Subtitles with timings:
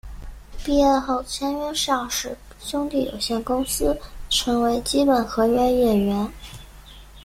[0.65, 3.95] 毕业后签约邵氏兄弟有限公司
[4.31, 6.27] 成为基本合约演员。